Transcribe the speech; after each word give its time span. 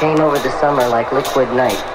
came 0.00 0.20
over 0.20 0.38
the 0.38 0.50
summer 0.60 0.86
like 0.88 1.12
liquid 1.12 1.48
night. 1.50 1.93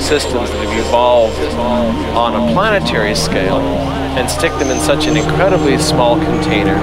Systems 0.00 0.50
that 0.50 0.68
have 0.68 0.86
evolved 0.86 1.36
on 2.14 2.34
a 2.34 2.52
planetary 2.52 3.14
scale 3.14 3.58
and 4.16 4.30
stick 4.30 4.52
them 4.52 4.70
in 4.70 4.78
such 4.78 5.06
an 5.06 5.16
incredibly 5.16 5.76
small 5.78 6.16
container 6.16 6.76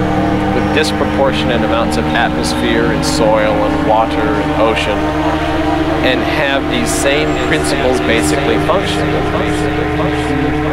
with 0.54 0.74
disproportionate 0.74 1.62
amounts 1.62 1.96
of 1.96 2.04
atmosphere 2.04 2.84
and 2.92 3.04
soil 3.04 3.52
and 3.52 3.88
water 3.88 4.20
and 4.20 4.60
ocean 4.60 4.98
and 6.04 6.20
have 6.20 6.62
these 6.70 6.92
same 6.92 7.28
principles 7.48 7.98
basically 8.00 8.58
function? 8.66 10.63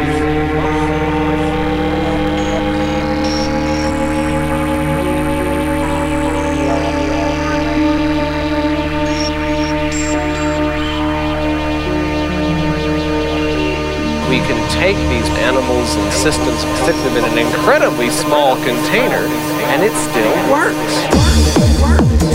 We 14.32 14.38
can 14.38 14.70
take 14.70 14.96
these 15.10 15.28
animals 15.44 15.94
and 15.94 16.10
systems 16.10 16.64
and 16.64 16.76
stick 16.78 16.96
them 17.04 17.18
in 17.18 17.24
an 17.24 17.36
incredibly 17.36 18.08
small 18.08 18.56
container 18.64 19.26
and 19.68 19.82
it 19.82 19.92
still 19.92 20.32
works. 20.50 22.31